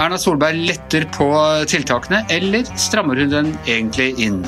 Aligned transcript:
Erna 0.00 0.18
Solberg 0.18 0.56
letter 0.66 1.04
på 1.14 1.26
tiltakene, 1.70 2.24
eller 2.30 2.64
strammer 2.78 3.18
hun 3.18 3.30
den 3.30 3.50
egentlig 3.66 4.14
inn? 4.22 4.38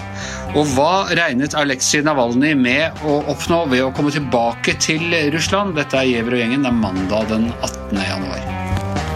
Og 0.55 0.71
hva 0.77 1.07
regnet 1.19 1.55
Aleksej 1.59 2.03
Navalnyj 2.07 2.55
med 2.59 3.03
å 3.07 3.19
oppnå 3.31 3.65
ved 3.71 3.83
å 3.85 3.93
komme 3.95 4.15
tilbake 4.15 4.75
til 4.83 5.03
Russland? 5.35 5.75
Dette 5.79 5.99
er 5.99 6.09
Gjever 6.13 6.39
og 6.39 6.43
gjengen. 6.45 6.63
Det 6.63 6.71
er 6.71 6.79
mandag 6.79 7.29
den 7.31 7.51
18. 7.59 8.01
januar. 8.07 8.43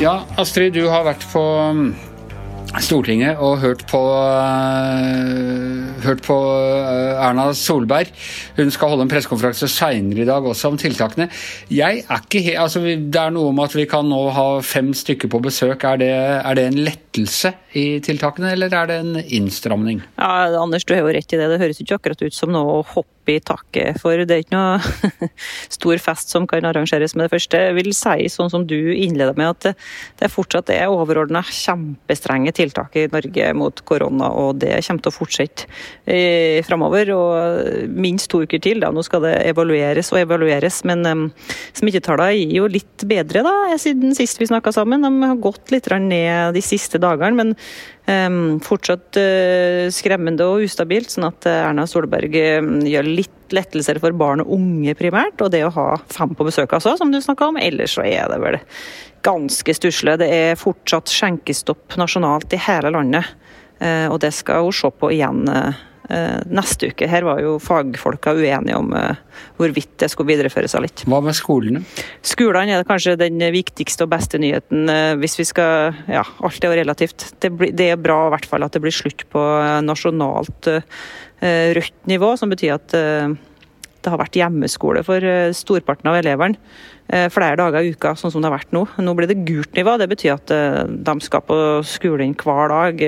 Ja, 0.02 0.16
Astrid, 0.38 0.74
du 0.74 0.90
har 0.90 1.06
vært 1.08 1.24
på 1.32 1.42
Stortinget 2.84 3.40
og 3.40 3.58
hørt 3.62 3.82
på, 3.88 3.98
uh, 3.98 5.86
hørt 6.04 6.22
på 6.26 6.36
uh, 6.36 7.24
Erna 7.24 7.48
Solberg. 7.56 8.12
Hun 8.58 8.70
skal 8.74 8.92
holde 8.92 9.06
en 9.06 9.12
pressekonferanse 9.12 9.68
seinere 9.72 10.24
i 10.24 10.28
dag 10.28 10.44
også 10.44 10.72
om 10.72 10.78
tiltakene. 10.80 11.28
Jeg 11.72 12.04
er 12.04 12.22
ikke 12.22 12.44
helt, 12.44 12.60
altså 12.66 12.84
Det 12.84 13.20
er 13.20 13.34
noe 13.34 13.50
om 13.54 13.64
at 13.64 13.74
vi 13.76 13.86
kan 13.88 14.06
nå 14.10 14.20
ha 14.36 14.46
fem 14.60 14.92
stykker 14.96 15.32
på 15.32 15.40
besøk. 15.48 15.84
Er 15.88 16.02
det, 16.02 16.12
er 16.12 16.58
det 16.58 16.68
en 16.68 16.80
lettelse 16.86 17.54
i 17.76 17.86
tiltakene, 18.04 18.52
eller 18.52 18.72
er 18.74 18.92
det 18.92 19.00
en 19.02 19.20
innstramning? 19.24 20.04
Ja, 20.20 20.52
Anders, 20.60 20.84
du 20.84 20.94
har 20.94 21.04
jo 21.06 21.16
rett 21.16 21.32
i 21.32 21.40
det. 21.40 21.50
Det 21.52 21.60
høres 21.62 21.80
ikke 21.82 22.00
akkurat 22.00 22.26
ut 22.28 22.36
som 22.36 22.52
noe 22.52 22.82
hopp 22.92 23.08
i 23.30 23.40
taket. 23.42 24.00
For 24.02 24.22
det 24.22 24.34
er 24.34 24.44
ikke 24.44 24.56
noe 24.56 25.28
stor 25.76 26.02
fest 26.02 26.32
som 26.32 26.46
kan 26.48 26.66
arrangeres 26.68 27.16
med 27.16 27.26
det 27.26 27.34
første. 27.34 27.62
Jeg 27.68 27.76
vil 27.78 27.92
si, 27.96 28.28
sånn 28.32 28.52
som 28.52 28.66
du 28.68 28.76
innleda 28.92 29.34
med, 29.38 29.56
at 29.56 29.78
det 30.20 30.32
fortsatt 30.32 30.70
er 30.74 30.92
overordna 30.92 31.42
kjempestrenge 31.46 32.54
tiltak 32.56 32.96
i 32.98 33.06
Norge 33.12 33.50
mot 33.58 33.82
korona, 33.88 34.30
og 34.30 34.60
det 34.62 34.78
kommer 34.86 35.04
til 35.04 35.12
å 35.12 35.16
fortsette 35.16 35.66
eh, 36.04 36.62
framover. 36.66 37.12
Og 37.16 37.90
minst 37.96 38.30
to 38.32 38.42
uker 38.44 38.62
til. 38.62 38.80
Da. 38.82 38.92
Nå 38.94 39.04
skal 39.06 39.24
det 39.26 39.34
evalueres 39.50 40.12
og 40.14 40.20
evalueres, 40.22 40.82
men 40.88 41.04
um, 41.06 41.26
smittetallene 41.76 42.36
gir 42.36 42.56
jo 42.60 42.70
litt 42.70 43.06
bedre 43.08 43.44
da, 43.46 43.54
siden 43.80 44.14
sist 44.16 44.40
vi 44.40 44.48
snakka 44.50 44.74
sammen. 44.74 45.04
De 45.06 45.30
har 45.30 45.42
gått 45.42 45.74
litt 45.74 45.90
ned 46.02 46.56
de 46.56 46.62
siste 46.64 47.00
dagene. 47.02 47.36
men 47.36 47.54
fortsatt 48.62 49.18
uh, 49.18 49.86
skremmende 49.90 50.46
og 50.46 50.66
ustabilt, 50.66 51.10
sånn 51.10 51.26
at 51.26 51.48
Erna 51.50 51.86
Solberg 51.90 52.36
gjør 52.36 53.08
litt 53.08 53.54
lettelser 53.54 53.98
for 54.02 54.14
barn 54.18 54.42
og 54.44 54.52
unge 54.56 54.94
primært, 54.98 55.42
og 55.42 55.50
det 55.54 55.64
å 55.66 55.72
ha 55.74 55.88
fem 56.10 56.34
på 56.34 56.46
besøk 56.46 56.76
altså, 56.76 56.96
som 56.98 57.10
du 57.10 57.18
snakka 57.22 57.50
om. 57.50 57.58
Ellers 57.58 57.96
så 57.98 58.06
er 58.06 58.30
det 58.30 58.38
vel 58.42 58.60
ganske 59.26 59.74
stusslig. 59.74 60.18
Det 60.22 60.30
er 60.30 60.60
fortsatt 60.60 61.10
skjenkestopp 61.10 61.98
nasjonalt 61.98 62.54
i 62.54 62.62
hele 62.68 62.94
landet, 62.94 63.34
uh, 63.82 64.06
og 64.12 64.20
det 64.22 64.32
skal 64.38 64.68
hun 64.68 64.78
se 64.78 64.92
på 64.94 65.12
igjen. 65.16 65.44
Uh, 66.06 66.38
neste 66.46 66.92
uke. 66.92 67.08
Her 67.10 67.26
var 67.26 67.40
jo 67.42 67.56
fagfolka 67.62 68.34
uenige 68.36 68.76
om 68.78 68.92
hvorvidt 69.56 69.96
det 70.00 70.10
skulle 70.12 70.30
videreføres 70.30 70.76
eller 70.76 70.90
ikke. 70.90 71.08
Hva 71.10 71.18
med 71.24 71.36
skolene? 71.36 71.82
Skolene 72.26 72.76
er 72.76 72.86
kanskje 72.88 73.16
den 73.20 73.42
viktigste 73.54 74.06
og 74.06 74.12
beste 74.14 74.40
nyheten. 74.42 74.86
Hvis 75.20 75.38
vi 75.40 75.48
skal 75.48 75.96
Ja, 76.10 76.22
alt 76.46 76.64
er 76.64 76.70
jo 76.72 76.78
relativt. 76.78 77.26
Det, 77.42 77.50
det 77.76 77.90
er 77.92 78.00
bra 78.00 78.26
i 78.26 78.32
hvert 78.36 78.48
fall 78.48 78.64
at 78.66 78.76
det 78.76 78.84
blir 78.84 78.94
slutt 78.94 79.26
på 79.32 79.42
nasjonalt 79.84 80.70
rødt 81.42 81.98
nivå, 82.08 82.32
som 82.38 82.52
betyr 82.52 82.76
at 82.78 82.96
det 84.06 84.12
har 84.14 84.22
vært 84.22 84.38
hjemmeskole 84.38 85.02
for 85.06 85.26
storparten 85.56 86.08
av 86.10 86.20
elevene 86.22 86.56
flere 87.06 87.54
dager 87.54 87.86
i 87.86 87.92
uka, 87.94 88.16
sånn 88.18 88.32
som 88.34 88.42
det 88.42 88.48
har 88.48 88.56
vært 88.56 88.72
nå. 88.74 88.80
Nå 88.98 89.12
blir 89.14 89.28
det 89.30 89.36
gult 89.46 89.76
nivå. 89.78 89.92
Det 90.00 90.08
betyr 90.10 90.32
at 90.32 90.50
de 91.06 91.14
skal 91.22 91.44
på 91.46 91.58
skolen 91.86 92.32
hver 92.34 92.72
dag, 92.72 93.04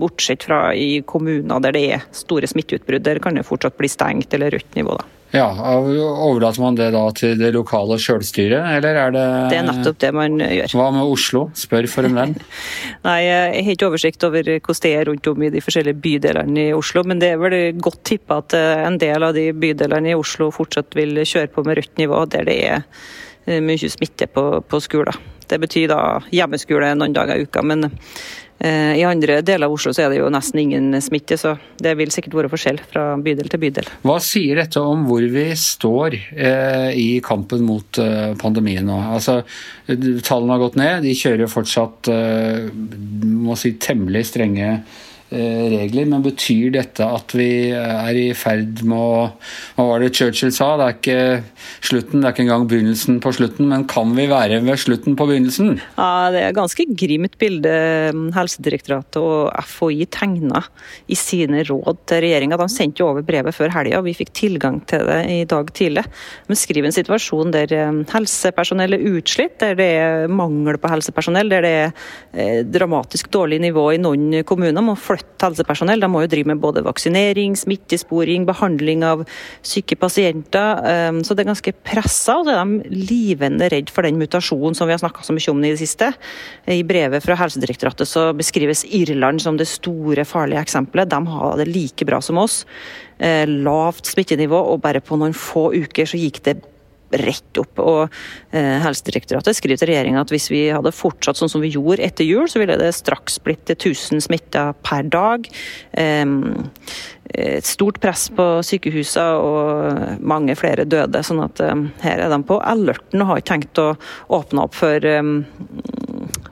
bortsett 0.00 0.46
fra 0.48 0.60
i 0.72 1.02
kommuner 1.04 1.60
der 1.66 1.76
det 1.76 1.82
er 1.98 2.06
store 2.16 2.48
smitteutbrudd. 2.48 3.04
Der 3.04 3.20
kan 3.20 3.36
det 3.36 3.44
fortsatt 3.44 3.76
bli 3.76 3.92
stengt 3.92 4.32
eller 4.32 4.56
rødt 4.56 4.80
nivå. 4.80 4.96
da. 4.96 5.04
Ja, 5.34 5.48
Overlater 5.76 6.62
man 6.62 6.76
det 6.78 6.92
da 6.94 7.02
til 7.16 7.34
det 7.40 7.50
lokale 7.56 7.98
sjølstyret, 8.00 8.62
eller 8.76 8.98
er 9.00 9.14
det 9.14 9.24
Det 9.50 9.58
er 9.58 9.66
nettopp 9.66 9.98
det 10.04 10.12
man 10.14 10.38
gjør. 10.38 10.76
Hva 10.78 10.86
med 10.94 11.12
Oslo? 11.16 11.42
Spør 11.58 11.88
for 11.90 12.08
en 12.08 12.16
venn. 12.16 12.34
Nei, 13.06 13.18
Jeg 13.26 13.64
har 13.66 13.72
ikke 13.74 13.90
oversikt 13.90 14.26
over 14.28 14.46
hvordan 14.46 14.82
det 14.86 14.94
er 14.94 15.06
rundt 15.10 15.30
om 15.32 15.42
i 15.42 15.52
de 15.52 15.62
forskjellige 15.64 16.00
bydelene 16.04 16.66
i 16.68 16.74
Oslo, 16.76 17.04
men 17.04 17.22
det 17.22 17.32
er 17.34 17.42
vel 17.42 17.58
godt 17.82 18.02
tippa 18.06 18.40
at 18.44 18.56
en 18.56 18.98
del 19.02 19.26
av 19.26 19.34
de 19.36 19.48
bydelene 19.56 20.14
i 20.14 20.18
Oslo 20.18 20.52
fortsatt 20.54 20.94
vil 20.96 21.18
kjøre 21.24 21.52
på 21.52 21.66
med 21.66 21.80
rødt 21.80 21.96
nivå, 22.02 22.24
der 22.30 22.46
det 22.46 22.60
er 22.70 23.60
mye 23.62 23.90
smitte 23.90 24.30
på, 24.30 24.48
på 24.66 24.82
skoler. 24.82 25.18
Det 25.48 25.60
betyr 25.62 25.92
da 25.92 26.00
hjemmeskole 26.34 26.94
noen 26.96 27.14
dager 27.16 27.38
i 27.38 27.46
uka. 27.46 27.62
men 27.62 27.90
i 28.56 29.02
andre 29.04 29.42
deler 29.44 29.68
av 29.68 29.74
Oslo 29.74 29.90
så 29.92 30.06
er 30.06 30.14
det 30.14 30.20
jo 30.22 30.30
nesten 30.32 30.62
ingen 30.62 30.96
smitte, 31.04 31.36
så 31.36 31.58
det 31.76 31.92
vil 31.98 32.08
sikkert 32.08 32.38
være 32.38 32.48
forskjell 32.48 32.78
fra 32.88 33.02
bydel 33.20 33.50
til 33.52 33.60
bydel. 33.60 33.90
Hva 34.00 34.16
sier 34.24 34.56
dette 34.56 34.80
om 34.80 35.02
hvor 35.04 35.20
vi 35.20 35.44
står 35.60 36.16
eh, 36.16 36.88
i 36.96 37.20
kampen 37.24 37.66
mot 37.68 38.00
eh, 38.00 38.32
pandemien 38.40 38.88
nå? 38.88 38.96
Altså, 39.12 39.42
Tallene 39.84 40.56
har 40.56 40.62
gått 40.64 40.80
ned, 40.80 41.04
de 41.04 41.12
kjører 41.12 41.52
fortsatt 41.52 42.08
eh, 42.08 42.72
må 42.72 43.58
si, 43.60 43.74
temmelig 43.76 44.24
strenge 44.32 44.70
regler, 45.30 46.06
men 46.06 46.22
betyr 46.22 46.70
dette 46.76 47.02
at 47.02 47.32
vi 47.34 47.72
er 47.74 48.18
i 48.18 48.28
ferd 48.36 48.82
med 48.86 48.96
å 48.96 49.24
Hva 49.76 49.86
var 49.88 50.02
det 50.02 50.12
Churchill 50.14 50.52
sa? 50.54 50.76
Det 50.78 50.86
er 50.86 50.94
ikke 50.96 51.64
slutten, 51.84 52.20
det 52.22 52.28
er 52.28 52.34
ikke 52.34 52.44
engang 52.44 52.66
begynnelsen 52.70 53.18
på 53.22 53.32
slutten, 53.34 53.66
men 53.72 53.86
kan 53.90 54.12
vi 54.14 54.28
være 54.30 54.60
ved 54.64 54.78
slutten 54.78 55.16
på 55.18 55.26
begynnelsen? 55.28 55.80
Ja, 55.96 56.30
Det 56.30 56.42
er 56.42 56.48
et 56.50 56.58
ganske 56.58 56.86
grimt 56.94 57.34
bilde 57.40 57.72
Helsedirektoratet 58.36 59.18
og 59.18 59.50
FHI 59.66 60.06
tegna 60.14 60.62
i 61.10 61.18
sine 61.18 61.64
råd 61.66 62.04
til 62.06 62.22
regjeringa. 62.22 62.60
De 62.60 62.68
sendte 62.72 63.02
jo 63.02 63.10
over 63.10 63.26
brevet 63.26 63.56
før 63.56 63.74
helga, 63.74 64.02
vi 64.06 64.14
fikk 64.14 64.32
tilgang 64.36 64.80
til 64.86 65.04
det 65.10 65.20
i 65.32 65.42
dag 65.48 65.72
tidlig. 65.74 66.06
De 66.46 66.58
skriver 66.58 66.90
en 66.90 66.96
situasjon 66.96 67.54
der 67.54 67.74
helsepersonell 68.12 68.94
er 68.94 69.06
utslitt, 69.10 69.58
der 69.62 69.74
det 69.78 69.90
er 69.98 70.30
mangel 70.30 70.78
på 70.78 70.90
helsepersonell, 70.92 71.50
der 71.50 71.66
det 71.66 71.74
er 71.82 72.64
dramatisk 72.70 73.30
dårlig 73.34 73.60
nivå 73.64 73.90
i 73.94 74.00
noen 74.02 74.44
kommuner. 74.46 74.84
må 74.84 74.96
flytte 75.36 75.46
helsepersonell. 75.46 76.00
De 76.00 76.08
må 76.08 76.22
jo 76.22 76.30
drive 76.30 76.48
med 76.48 76.60
både 76.60 76.82
vaksinering, 76.82 77.56
smittesporing, 77.56 78.46
behandling 78.46 79.04
av 79.04 79.24
syke 79.62 79.96
pasienter. 79.96 81.22
Så 81.22 81.34
det 81.34 81.44
er 81.44 81.50
ganske 81.52 81.72
pressa, 81.84 82.38
og 82.38 82.46
så 82.46 82.54
er 82.54 82.64
de 82.64 82.88
livende 83.06 83.68
redd 83.68 83.90
for 83.90 84.02
den 84.02 84.18
mutasjonen 84.18 84.74
som 84.74 84.86
vi 84.86 84.94
har 84.94 85.00
snakka 85.00 85.22
så 85.22 85.34
mye 85.34 85.50
om 85.50 85.64
i 85.64 85.72
det 85.74 85.80
siste. 85.80 86.12
I 86.66 86.82
brevet 86.82 87.24
fra 87.24 87.36
Helsedirektoratet 87.36 88.08
så 88.08 88.32
beskrives 88.36 88.84
Irland 88.84 89.42
som 89.42 89.56
det 89.56 89.68
store, 89.68 90.24
farlige 90.24 90.62
eksempelet. 90.62 91.10
De 91.10 91.20
har 91.26 91.56
det 91.58 91.68
like 91.68 92.04
bra 92.06 92.20
som 92.20 92.38
oss. 92.38 92.64
Lavt 93.18 94.06
smittenivå, 94.06 94.58
og 94.72 94.80
bare 94.84 95.00
på 95.04 95.16
noen 95.16 95.34
få 95.36 95.72
uker 95.74 96.06
så 96.08 96.16
gikk 96.20 96.42
det 96.44 96.60
rett 97.10 97.60
opp. 97.60 97.80
Og 97.82 98.02
eh, 98.50 98.76
Helsedirektoratet 98.84 99.58
skriver 99.58 99.80
til 99.80 99.92
regjeringa 99.92 100.22
at 100.24 100.32
hvis 100.34 100.48
vi 100.52 100.66
hadde 100.74 100.94
fortsatt 100.94 101.38
sånn 101.38 101.52
som 101.52 101.64
vi 101.64 101.74
gjorde 101.74 102.04
etter 102.06 102.28
jul, 102.28 102.46
så 102.50 102.62
ville 102.62 102.78
det 102.80 102.92
straks 102.96 103.38
blitt 103.44 103.70
1000 103.76 104.24
smitta 104.26 104.70
per 104.86 105.06
dag. 105.12 105.46
Eh, 105.92 106.24
et 107.36 107.66
stort 107.66 107.98
press 108.00 108.28
på 108.32 108.44
sykehusene 108.64 109.24
og 109.42 110.22
mange 110.22 110.54
flere 110.56 110.86
døde. 110.86 111.24
sånn 111.26 111.42
at 111.42 111.58
her 112.04 112.22
er 112.22 112.30
de 112.30 112.38
på 112.46 112.60
alerten 112.62 113.24
og 113.24 113.32
har 113.32 113.42
ikke 113.42 113.50
tenkt 113.50 113.80
å 113.82 113.88
åpne 114.32 114.62
opp 114.62 114.78
for 114.78 115.02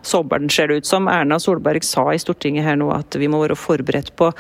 sommeren, 0.03 0.51
ser 0.51 0.69
det 0.69 0.83
ut 0.83 0.89
som. 0.89 1.09
Erna 1.09 1.39
Solberg 1.41 1.85
sa 1.87 2.09
i 2.13 2.21
Stortinget 2.21 2.67
her 2.67 2.77
nå 2.81 2.91
at 2.95 3.17
vi 3.19 3.31
må 3.31 3.41
være 3.43 3.57
forberedt 3.59 4.13
på 4.19 4.33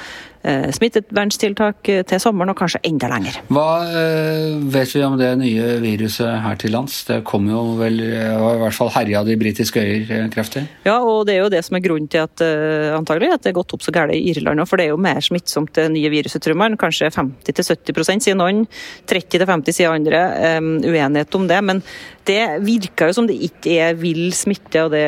smitteverntiltak 0.44 1.90
til 2.08 2.20
sommeren, 2.20 2.52
og 2.52 2.58
kanskje 2.58 2.82
enda 2.84 3.08
lenger. 3.12 3.38
Hva 3.48 3.68
vet 4.74 4.94
vi 4.94 5.04
om 5.06 5.16
det 5.20 5.30
nye 5.40 5.78
viruset 5.82 6.42
her 6.44 6.58
til 6.60 6.74
lands? 6.74 6.98
Det 7.08 7.22
kom 7.26 7.48
jo 7.48 7.62
vel, 7.78 8.00
i 8.04 8.60
hvert 8.60 8.76
fall 8.76 8.92
herja 8.94 9.24
de 9.26 9.38
britiske 9.40 9.80
øyer 9.80 10.28
kraftig? 10.34 10.66
Ja, 10.84 10.98
og 11.00 11.24
det 11.28 11.36
er 11.36 11.44
jo 11.44 11.52
det 11.52 11.64
som 11.66 11.78
er 11.78 11.84
grunnen 11.84 12.10
til 12.12 12.24
at 12.26 12.44
antagelig 12.94 13.32
at 13.34 13.44
det 13.44 13.52
er 13.52 13.58
gått 13.58 13.74
opp 13.76 13.84
så 13.84 13.94
galt 13.94 14.14
i 14.14 14.22
Irland. 14.32 14.62
For 14.68 14.80
det 14.80 14.88
er 14.88 14.94
jo 14.94 15.00
mer 15.00 15.20
smittsomt 15.24 15.74
det 15.76 15.88
nye 15.94 16.10
viruset, 16.12 16.42
tror 16.44 16.58
man. 16.58 16.78
Kanskje 16.80 17.10
50-70% 17.14 18.26
sier 18.26 18.38
noen, 18.38 18.64
30-50 19.10 19.78
sier 19.78 19.94
andre. 19.94 20.22
Um, 20.58 20.76
uenighet 20.84 21.38
om 21.38 21.48
det. 21.50 21.60
Men 21.64 21.82
det 22.28 22.42
virker 22.64 23.10
jo 23.10 23.16
som 23.18 23.28
det 23.28 23.36
ikke 23.48 23.76
er 23.84 23.98
vill 24.00 24.32
smitte 24.36 24.84
av 24.86 24.92
det 24.94 25.04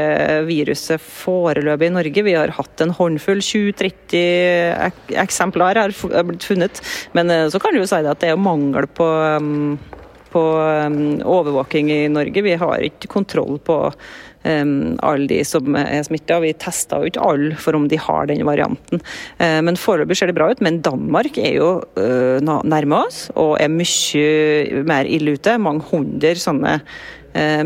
viruset 0.48 1.02
foreløpig 1.02 1.90
i 1.90 1.94
Norge. 1.94 2.26
Vi 2.26 2.36
har 2.36 2.54
hatt 2.58 2.84
en 2.84 2.94
håndfull, 2.96 3.40
20-30 3.44 5.16
eksemplar 5.26 5.82
har 5.82 5.94
blitt 6.30 6.46
funnet. 6.46 6.80
Men 7.18 7.34
så 7.50 7.60
kan 7.62 7.74
du 7.74 7.82
jo 7.82 7.90
si 7.90 8.00
at 8.00 8.22
det 8.22 8.32
er 8.32 8.40
mangel 8.40 8.86
på, 8.86 9.08
på 10.32 10.44
overvåking 11.36 11.92
i 11.92 12.00
Norge. 12.12 12.46
Vi 12.46 12.56
har 12.60 12.86
ikke 12.86 13.10
kontroll 13.12 13.60
på 13.66 13.80
um, 14.46 14.96
alle 15.04 15.28
de 15.30 15.40
som 15.46 15.76
er 15.78 16.04
smitta. 16.06 16.38
Vi 16.42 16.54
tester 16.60 17.02
jo 17.02 17.10
ikke 17.10 17.24
alle 17.24 17.58
for 17.60 17.78
om 17.78 17.88
de 17.90 17.98
har 18.00 18.28
den 18.30 18.44
varianten. 18.46 19.02
Uh, 19.40 19.60
men 19.66 19.78
foreløpig 19.80 20.18
ser 20.18 20.30
det 20.30 20.38
bra 20.38 20.50
ut. 20.52 20.62
Men 20.64 20.82
Danmark 20.84 21.38
er 21.40 21.56
jo 21.58 21.70
uh, 21.98 22.38
nærme 22.42 23.02
oss 23.06 23.26
og 23.34 23.56
er 23.60 23.72
mye 23.72 24.84
mer 24.86 25.08
ille 25.10 25.36
ute. 25.36 25.58
Mange 25.62 25.86
hundre 25.90 26.34
sånne 26.38 26.78
eh, 26.78 26.82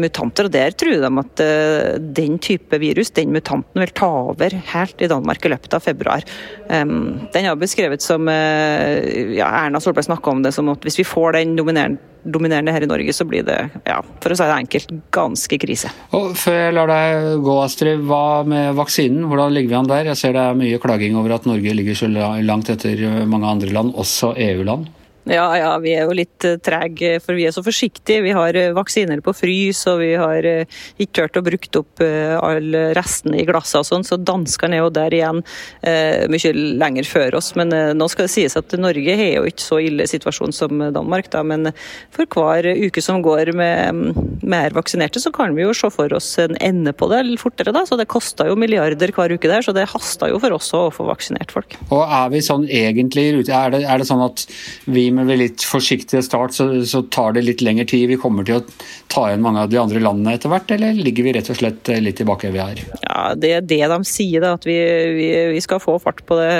mutanter. 0.00 0.48
og 0.48 0.54
Der 0.54 0.74
tror 0.76 0.96
de 1.00 1.10
at 1.22 1.42
eh, 1.44 1.98
den 2.20 2.38
type 2.42 2.78
virus, 2.82 3.12
den 3.16 3.32
mutanten, 3.34 3.80
vil 3.80 3.94
ta 3.96 4.10
over 4.32 4.54
helt 4.74 5.02
i 5.02 5.10
Danmark 5.10 5.44
i 5.44 5.52
løpet 5.54 5.74
av 5.76 5.84
februar. 5.84 6.26
Den 6.70 7.46
er 7.46 7.58
beskrevet 7.58 8.04
som 8.04 8.28
eh, 8.30 9.34
ja, 9.38 9.48
Erna 9.64 9.80
Solberg 9.82 10.06
snakka 10.08 10.30
om 10.30 10.44
det 10.44 10.54
som 10.56 10.70
at 10.72 10.84
hvis 10.86 11.00
vi 11.02 11.08
får 11.08 11.38
den 11.38 11.56
dominerende 11.58 12.10
dominerende 12.20 12.72
her 12.74 12.84
i 12.84 12.88
Norge, 12.88 13.12
så 13.16 13.24
blir 13.24 13.44
det, 13.46 13.56
ja, 13.88 14.00
for 14.20 14.32
å 14.32 14.36
si 14.36 14.44
det 14.44 14.56
enkelt, 14.56 14.90
ganske 15.14 15.58
krise. 15.62 15.88
Og 16.16 16.34
Før 16.36 16.58
jeg 16.58 16.74
lar 16.76 16.90
deg 16.90 17.40
gå, 17.46 17.54
Astrid, 17.64 18.04
hva 18.08 18.42
med 18.44 18.74
vaksinen? 18.78 19.24
Hvordan 19.30 19.54
ligger 19.56 19.72
vi 19.72 19.78
an 19.78 19.88
der? 19.90 20.10
Jeg 20.12 20.20
ser 20.20 20.36
det 20.36 20.44
er 20.44 20.58
mye 20.58 20.80
klaging 20.82 21.16
over 21.16 21.38
at 21.38 21.48
Norge 21.48 21.76
ligger 21.76 21.96
så 21.96 22.10
langt 22.10 22.68
etter 22.72 23.00
mange 23.24 23.48
andre 23.48 23.72
land, 23.72 23.94
også 23.96 24.34
EU-land. 24.36 24.90
Ja, 25.30 25.46
ja, 25.54 25.70
vi 25.78 25.92
er 25.94 26.08
jo 26.08 26.14
litt 26.16 26.42
uh, 26.42 26.56
trege, 26.58 27.20
for 27.22 27.38
vi 27.38 27.44
er 27.46 27.54
så 27.54 27.62
forsiktige. 27.62 28.24
Vi 28.24 28.32
har 28.34 28.56
uh, 28.56 28.72
vaksiner 28.74 29.20
på 29.22 29.34
frys, 29.36 29.84
og 29.86 30.00
vi 30.02 30.08
har 30.18 30.46
uh, 30.46 30.80
ikke 30.98 31.20
turt 31.20 31.38
å 31.38 31.44
brukt 31.46 31.78
opp 31.78 32.00
alle 32.00 32.80
restene 32.96 33.40
i 33.40 33.44
glasset 33.46 33.80
og 33.80 33.86
sånn, 33.86 34.04
så 34.06 34.16
danskene 34.16 34.76
er 34.76 34.80
jo 34.80 34.90
der 34.94 35.14
igjen 35.14 35.40
mye 35.82 36.50
lenger 36.80 37.06
før 37.08 37.36
oss. 37.40 37.50
Men 37.58 37.72
nå 37.96 38.06
skal 38.08 38.26
det 38.26 38.32
sies 38.32 38.56
at 38.56 38.72
Norge 38.78 39.16
har 39.18 39.32
jo 39.34 39.48
ikke 39.50 39.64
så 39.64 39.80
ille 39.82 40.06
situasjon 40.08 40.54
som 40.54 40.80
Danmark, 40.94 41.28
da. 41.32 41.42
Men 41.46 41.72
for 42.14 42.30
hver 42.30 42.68
uke 42.86 43.02
som 43.04 43.20
går 43.24 43.52
med 43.58 44.20
mer 44.46 44.76
vaksinerte, 44.76 45.20
så 45.22 45.32
kan 45.34 45.54
vi 45.56 45.66
jo 45.66 45.74
se 45.76 45.90
for 45.92 46.14
oss 46.16 46.30
en 46.42 46.56
ende 46.62 46.94
på 46.96 47.10
det 47.12 47.20
fortere, 47.42 47.74
da. 47.76 47.84
Så 47.88 47.98
det 48.00 48.08
koster 48.10 48.48
jo 48.48 48.56
milliarder 48.60 49.12
hver 49.16 49.34
uke 49.34 49.50
der, 49.50 49.66
så 49.66 49.74
det 49.76 49.88
haster 49.92 50.32
jo 50.32 50.40
for 50.42 50.56
oss 50.56 50.70
å 50.76 50.86
få 50.94 51.08
vaksinert 51.10 51.52
folk. 51.54 51.76
Og 51.90 52.04
er 52.06 52.32
vi 52.32 52.42
sånn 52.46 52.66
egentlig 52.66 53.28
i 53.28 53.36
rute? 53.38 53.54
Er 53.54 53.76
det, 53.76 53.84
er 53.84 54.00
det 54.00 54.08
sånn 54.08 54.24
at 54.24 54.46
vi 54.88 55.10
med 55.14 55.19
med 55.28 55.40
litt 55.40 55.64
forsiktig 55.66 56.22
start, 56.26 56.54
så, 56.56 56.68
så, 56.88 57.02
tar 57.12 57.36
det 57.36 57.44
litt 57.46 57.64
lengre 57.64 57.86
tid. 57.90 58.08
Vi 58.10 58.18
kommer 58.20 58.46
til 58.46 58.60
å 58.60 58.64
ta 59.12 59.28
igjen 59.28 59.44
mange 59.44 59.64
av 59.64 59.72
de 59.72 59.80
andre 59.80 60.02
landene 60.02 60.36
etter 60.38 60.52
hvert, 60.52 60.70
eller 60.76 60.96
ligger 60.96 61.26
vi 61.26 61.36
rett 61.36 61.50
og 61.52 61.60
slett 61.60 61.92
litt 62.00 62.20
tilbake 62.20 62.52
vi 62.54 62.62
er? 62.62 62.84
Ja, 63.04 63.22
Det 63.36 63.54
er 63.56 63.64
det 63.64 63.82
de 63.92 64.02
sier, 64.08 64.44
da, 64.44 64.54
at 64.58 64.68
vi, 64.68 64.76
vi, 65.16 65.30
vi 65.54 65.64
skal 65.64 65.82
få 65.82 65.98
fart 66.02 66.24
på 66.28 66.38
det. 66.40 66.52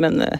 Men 0.00 0.22
Eh, 0.22 0.38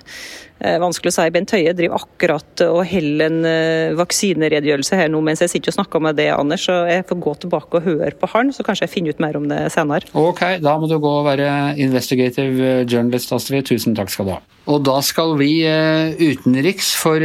vanskelig 0.58 1.12
å 1.12 1.16
si. 1.16 1.26
Bent 1.34 1.54
Høie 1.54 1.74
driver 1.76 2.02
akkurat 2.02 2.64
og 2.66 2.80
holder 2.90 3.24
en 3.28 3.46
eh, 3.46 3.94
vaksineredegjørelse 3.98 4.98
her 4.98 5.10
nå 5.12 5.22
mens 5.24 5.42
jeg 5.44 5.52
sitter 5.54 5.72
og 5.72 5.78
snakker 5.78 6.02
med 6.02 6.18
det, 6.18 6.28
Anders. 6.34 6.66
Så 6.66 6.80
jeg 6.90 7.06
får 7.08 7.22
gå 7.22 7.34
tilbake 7.44 7.78
og 7.78 7.86
høre 7.86 8.12
på 8.18 8.30
han, 8.34 8.52
så 8.54 8.66
kanskje 8.66 8.88
jeg 8.88 8.94
finner 8.96 9.14
ut 9.14 9.22
mer 9.22 9.38
om 9.38 9.48
det 9.50 9.60
senere. 9.74 10.10
Ok, 10.18 10.44
da 10.64 10.76
må 10.80 10.90
du 10.90 10.98
gå 10.98 11.14
og 11.20 11.28
være 11.28 11.78
investigative 11.78 12.82
journalist, 12.88 13.34
Astrid. 13.34 13.68
Tusen 13.68 13.96
takk 13.98 14.10
skal 14.12 14.28
du 14.28 14.34
ha. 14.36 14.40
Og 14.68 14.82
da 14.84 14.98
skal 15.00 15.32
vi 15.38 15.62
eh, 15.64 16.18
utenriks, 16.18 16.90
for 16.98 17.22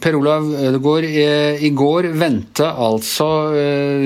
Per 0.00 0.16
Olav 0.16 0.46
Ødegaard 0.48 1.04
I 1.04 1.70
går 1.76 2.08
vendte 2.16 2.68
altså 2.68 3.26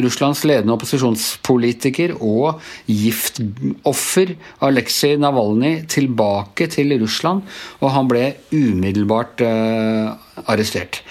Russlands 0.03 0.43
ledende 0.49 0.75
opposisjonspolitiker 0.75 2.17
og 2.19 2.63
giftoffer 2.91 4.35
Aleksej 4.65 5.19
Navalnyj 5.23 5.85
tilbake 5.93 6.67
til 6.73 6.97
Russland, 7.03 7.45
og 7.83 7.95
han 7.95 8.11
ble 8.11 8.22
umiddelbart 8.55 9.43
uh, 9.45 10.13
arrestert. 10.47 11.03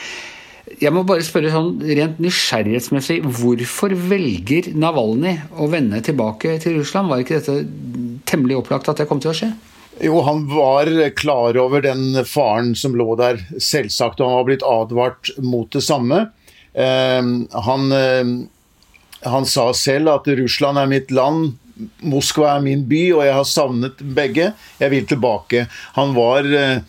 Jeg 0.81 0.93
må 0.95 1.03
bare 1.05 1.23
spørre 1.25 1.51
sånn 1.53 1.81
rent 1.83 2.21
nysgjerrighetsmessig, 2.23 3.19
hvorfor 3.25 3.93
velger 4.09 4.71
Navalny 4.77 5.35
å 5.59 5.67
vende 5.69 5.99
tilbake 6.05 6.55
til 6.63 6.79
Russland? 6.79 7.11
Var 7.11 7.23
ikke 7.23 7.41
dette 7.41 7.57
temmelig 8.29 8.61
opplagt 8.61 8.89
at 8.89 9.01
det 9.01 9.07
kom 9.09 9.21
til 9.21 9.33
å 9.33 9.37
skje? 9.37 9.51
Jo, 10.01 10.21
han 10.25 10.45
var 10.49 10.89
klar 11.19 11.57
over 11.61 11.83
den 11.85 12.23
faren 12.25 12.71
som 12.77 12.95
lå 12.97 13.13
der, 13.19 13.41
selvsagt, 13.61 14.21
og 14.21 14.29
han 14.29 14.39
var 14.39 14.47
blitt 14.47 14.65
advart 14.65 15.33
mot 15.43 15.69
det 15.75 15.83
samme. 15.85 16.23
Uh, 16.71 17.45
han, 17.67 17.91
uh, 17.91 19.27
han 19.27 19.49
sa 19.49 19.69
selv 19.77 20.15
at 20.15 20.31
Russland 20.39 20.81
er 20.81 20.89
mitt 20.89 21.13
land, 21.13 21.57
Moskva 22.05 22.55
er 22.55 22.65
min 22.65 22.83
by, 22.89 23.03
og 23.17 23.23
jeg 23.25 23.37
har 23.37 23.47
savnet 23.47 24.03
begge. 24.15 24.51
Jeg 24.81 24.93
vil 24.93 25.07
tilbake. 25.09 25.65
Han 25.97 26.13
var 26.17 26.47
eh, 26.47 26.81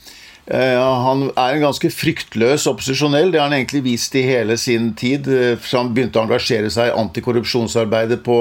han 0.50 1.28
er 1.30 1.54
en 1.54 1.66
ganske 1.68 1.90
fryktløs 1.94 2.66
opposisjonell. 2.66 3.30
Det 3.32 3.38
har 3.40 3.48
han 3.48 3.56
egentlig 3.60 3.84
vist 3.86 4.14
i 4.18 4.24
hele 4.26 4.56
sin 4.58 4.92
tid. 4.98 5.28
Eh, 5.28 5.56
fra 5.60 5.84
han 5.84 5.92
begynte 5.94 6.18
å 6.18 6.26
engasjere 6.26 6.70
seg 6.72 6.90
i 6.90 6.96
antikorrupsjonsarbeidet 6.98 8.22
på, 8.26 8.38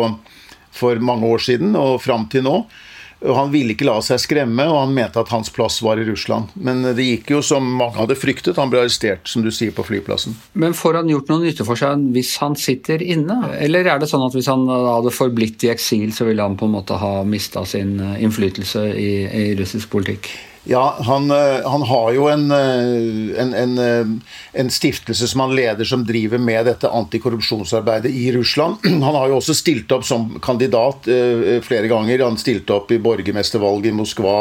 for 0.74 1.04
mange 1.04 1.30
år 1.30 1.44
siden 1.46 1.76
og 1.78 2.02
fram 2.02 2.26
til 2.32 2.48
nå. 2.48 2.58
Han 3.22 3.52
ville 3.54 3.76
ikke 3.76 3.86
la 3.86 4.00
seg 4.04 4.22
skremme, 4.24 4.66
og 4.66 4.80
han 4.80 4.96
mente 4.96 5.22
at 5.22 5.30
hans 5.34 5.52
plass 5.54 5.80
var 5.86 6.02
i 6.02 6.06
Russland. 6.08 6.50
Men 6.56 6.82
det 6.98 7.06
gikk 7.06 7.34
jo 7.36 7.42
som 7.46 7.68
mange 7.78 8.00
hadde 8.00 8.18
fryktet. 8.18 8.58
Han 8.58 8.72
ble 8.74 8.82
arrestert, 8.82 9.30
som 9.30 9.46
du 9.46 9.52
sier, 9.54 9.74
på 9.76 9.86
flyplassen. 9.86 10.36
Men 10.58 10.76
får 10.78 11.02
han 11.02 11.12
gjort 11.12 11.30
noe 11.30 11.46
nytte 11.46 11.68
for 11.68 11.80
seg 11.80 12.08
hvis 12.16 12.36
han 12.42 12.58
sitter 12.60 13.04
inne? 13.04 13.38
Eller 13.62 13.86
er 13.88 14.02
det 14.02 14.10
sånn 14.10 14.26
at 14.26 14.38
hvis 14.38 14.50
han 14.52 14.66
hadde 14.68 15.14
forblitt 15.14 15.68
i 15.68 15.74
eksil, 15.74 16.10
så 16.16 16.28
ville 16.30 16.46
han 16.46 16.58
på 16.58 16.70
en 16.70 16.78
måte 16.80 16.98
ha 16.98 17.20
mista 17.28 17.66
sin 17.70 18.00
innflytelse 18.02 18.88
i, 18.98 19.12
i 19.28 19.46
russisk 19.60 19.94
politikk? 19.94 20.32
Ja, 20.64 20.96
han, 21.00 21.32
eh, 21.32 21.70
han, 21.70 21.82
har 21.82 22.12
jo 22.14 22.28
en, 22.30 22.52
eh, 22.52 23.42
en, 23.42 23.54
en, 23.54 23.78
eh, 23.78 24.08
en, 24.54 24.70
stiftelse 24.70 25.28
som 25.28 25.40
han 25.40 25.56
leder 25.56 25.86
som 25.86 26.04
driver 26.06 26.38
med 26.38 26.66
dette 26.66 26.90
antikorrupsjonsarbeidet 26.90 28.12
i 28.12 28.32
Russland. 28.32 28.76
Han 28.84 29.16
har 29.16 29.32
jo 29.32 29.40
også 29.40 29.56
stilt 29.58 29.92
opp 29.92 30.06
som 30.06 30.28
kandidat 30.44 31.08
flere 31.66 31.90
ganger. 31.90 32.22
Han 32.24 32.38
stilte 32.38 32.76
opp 32.76 32.92
i 32.94 33.00
borgermestervalget 33.02 33.90
i 33.90 33.96
Moskva, 33.96 34.36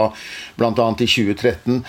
bl.a. 0.60 0.70
i 1.00 1.08
2013. 1.08 1.80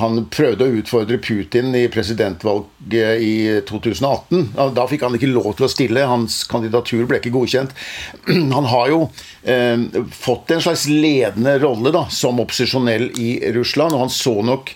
Han 0.00 0.20
prøvde 0.32 0.64
å 0.64 0.78
utfordre 0.80 1.18
Putin 1.22 1.74
i 1.76 1.84
presidentvalget 1.92 3.22
i 3.22 3.34
2018. 3.68 4.48
Da 4.76 4.86
fikk 4.88 5.04
han 5.06 5.18
ikke 5.18 5.30
lov 5.30 5.52
til 5.58 5.68
å 5.68 5.70
stille. 5.70 6.06
Hans 6.08 6.42
kandidatur 6.48 7.04
ble 7.08 7.20
ikke 7.20 7.34
godkjent. 7.36 7.76
Han 8.56 8.70
har 8.70 8.90
jo 8.90 9.00
fått 10.14 10.50
en 10.54 10.62
slags 10.64 10.86
ledende 10.90 11.56
rolle 11.62 11.92
da, 11.94 12.06
som 12.10 12.40
opposisjonell 12.42 13.10
i 13.22 13.25
i 13.26 13.52
Russland. 13.56 13.94
og 13.94 14.06
han 14.06 14.12
så 14.12 14.38
nok 14.46 14.74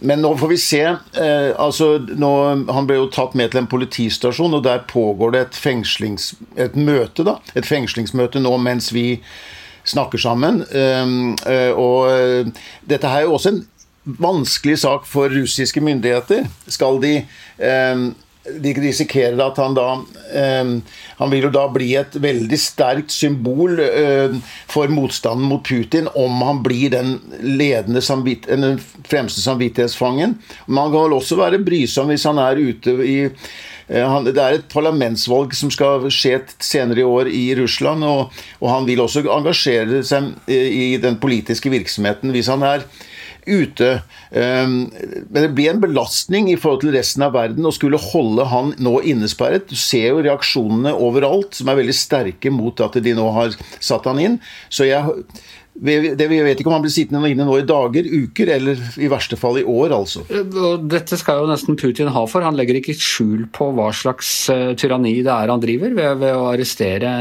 men 0.00 0.22
nå 0.22 0.30
får 0.38 0.48
vi 0.52 0.58
se. 0.62 0.82
Eh, 1.18 1.52
altså, 1.58 1.96
nå, 1.98 2.32
han 2.70 2.86
ble 2.86 3.00
jo 3.00 3.08
tatt 3.10 3.34
med 3.38 3.50
til 3.50 3.64
en 3.64 3.70
politistasjon, 3.70 4.54
og 4.54 4.62
der 4.66 4.84
pågår 4.90 5.34
det 5.34 5.40
et, 5.46 5.58
et 6.68 6.76
møte. 6.78 7.24
da, 7.26 7.38
Et 7.58 7.66
fengslingsmøte 7.66 8.42
nå 8.42 8.54
mens 8.62 8.92
vi 8.94 9.18
snakker 9.88 10.22
sammen. 10.22 10.62
Eh, 10.70 11.10
eh, 11.50 11.72
og 11.74 12.12
eh, 12.12 12.52
dette 12.86 13.10
her 13.10 13.24
er 13.24 13.26
jo 13.26 13.34
også 13.38 13.56
en 13.56 13.64
vanskelig 14.22 14.78
sak 14.84 15.06
for 15.06 15.34
russiske 15.34 15.82
myndigheter. 15.82 16.46
Skal 16.70 17.02
de 17.02 17.14
eh, 17.58 18.06
de 18.62 18.72
risikerer 18.80 19.38
at 19.42 19.58
han 19.60 19.76
da 19.76 19.86
eh, 20.34 20.72
Han 21.18 21.32
vil 21.32 21.48
jo 21.48 21.52
da 21.54 21.64
bli 21.72 21.90
et 21.98 22.14
veldig 22.20 22.58
sterkt 22.60 23.14
symbol 23.14 23.80
eh, 23.82 24.36
for 24.70 24.90
motstanden 24.92 25.48
mot 25.50 25.64
Putin 25.66 26.08
om 26.18 26.42
han 26.46 26.62
blir 26.64 26.92
den 26.94 27.16
ledende 27.42 28.02
den 28.48 28.78
fremste 29.08 29.42
samvittighetsfangen. 29.42 30.36
Men 30.66 30.78
han 30.78 30.92
kan 30.92 31.08
vel 31.08 31.16
også 31.18 31.38
være 31.40 31.62
brysom 31.64 32.12
hvis 32.12 32.26
han 32.28 32.38
er 32.42 32.60
ute 32.60 32.94
i 33.02 33.18
eh, 33.24 34.16
det 34.28 34.38
er 34.38 34.58
et 34.58 34.70
parlamentsvalg 34.72 35.54
som 35.56 35.72
skal 35.74 36.06
skje 36.12 36.40
senere 36.62 37.02
i 37.02 37.08
år 37.08 37.30
i 37.32 37.44
Russland, 37.58 38.04
og, 38.04 38.32
og 38.60 38.72
han 38.72 38.88
vil 38.88 39.02
også 39.02 39.24
engasjere 39.26 40.02
seg 40.06 40.34
i 40.48 40.96
den 41.02 41.18
politiske 41.20 41.72
virksomheten 41.72 42.34
hvis 42.34 42.50
han 42.52 42.66
er 42.66 42.86
ute. 43.48 43.90
Ehm, 44.30 44.78
men 45.30 45.42
det 45.42 45.52
blir 45.56 45.72
en 45.72 45.82
belastning 45.82 46.50
i 46.52 46.58
forhold 46.60 46.84
til 46.84 46.94
resten 46.96 47.24
av 47.26 47.34
verden 47.36 47.66
å 47.68 47.74
skulle 47.74 48.00
holde 48.00 48.46
han 48.52 48.74
nå 48.78 48.98
innesperret. 49.08 49.68
Du 49.70 49.76
ser 49.78 50.10
jo 50.12 50.24
reaksjonene 50.24 50.94
overalt, 50.94 51.56
som 51.58 51.70
er 51.70 51.80
veldig 51.80 51.96
sterke 51.96 52.52
mot 52.54 52.80
at 52.84 53.00
de 53.02 53.16
nå 53.16 53.28
har 53.36 53.56
satt 53.78 54.08
han 54.08 54.20
inn. 54.22 54.38
Så 54.68 54.88
jeg 54.88 55.18
vi 55.78 56.40
vet 56.42 56.58
ikke 56.58 56.70
om 56.70 56.74
han 56.74 56.82
blir 56.82 56.92
sittende 56.92 57.30
inne 57.30 57.46
nå 57.46 57.58
i 57.60 57.66
dager, 57.66 58.06
uker 58.06 58.50
eller 58.56 58.80
i 58.98 59.10
verste 59.10 59.38
fall 59.38 59.60
i 59.60 59.64
år, 59.68 59.94
altså. 59.94 60.24
Dette 60.90 61.18
skal 61.20 61.42
jo 61.42 61.50
nesten 61.50 61.78
Putin 61.78 62.10
ha 62.14 62.24
for. 62.30 62.42
Han 62.42 62.58
legger 62.58 62.80
ikke 62.80 62.96
skjul 62.98 63.46
på 63.54 63.70
hva 63.76 63.90
slags 63.94 64.32
uh, 64.50 64.74
tyranni 64.78 65.16
det 65.22 65.32
er 65.34 65.52
han 65.52 65.62
driver 65.62 65.94
ved, 65.94 66.18
ved 66.22 66.34
å 66.34 66.48
arrestere 66.50 67.12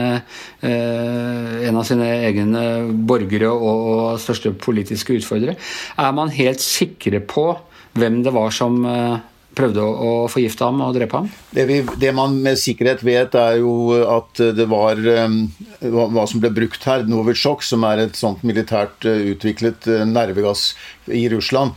eh, 0.66 1.68
en 1.68 1.78
av 1.78 1.86
sine 1.88 2.08
egne 2.28 2.64
borgere 3.08 3.52
og, 3.54 4.18
største 4.22 4.54
politiske 4.58 5.20
utfordrere. 5.20 5.58
Er 6.02 6.14
man 6.16 6.34
helt 6.34 6.64
sikre 6.64 7.22
på 7.22 7.52
hvem 7.98 8.22
det 8.26 8.34
var 8.34 8.54
som 8.54 8.82
uh, 8.86 9.18
prøvde 9.58 9.84
å, 9.84 10.12
forgifte 10.32 10.68
ham 10.68 10.82
og 10.86 10.96
drepe 10.98 11.22
ham? 11.22 11.30
Det, 11.52 11.66
vi, 11.70 11.82
det, 12.00 12.12
man 12.16 12.38
med 12.44 12.60
sikkerhet 12.62 13.04
vet, 13.06 13.36
er 13.38 13.60
jo 13.62 13.98
at 13.98 14.42
det 14.58 14.68
var 14.70 15.02
hva 15.02 16.28
som 16.30 16.44
ble 16.44 16.54
brukt 16.54 16.86
her, 16.88 17.08
Novichok, 17.10 17.66
som 17.66 17.86
er 17.90 18.06
et 18.06 18.20
sånt 18.20 18.46
militært 18.48 19.08
uh, 19.10 19.18
utviklet 19.34 19.90
uh, 19.90 20.04
nervegass 20.08 20.70
i 21.14 21.26
Russland. 21.32 21.76